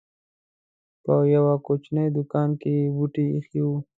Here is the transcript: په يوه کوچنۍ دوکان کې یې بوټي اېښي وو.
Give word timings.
په 1.03 1.15
يوه 1.35 1.55
کوچنۍ 1.65 2.07
دوکان 2.15 2.49
کې 2.61 2.69
یې 2.79 2.91
بوټي 2.95 3.25
اېښي 3.35 3.61
وو. 3.65 3.77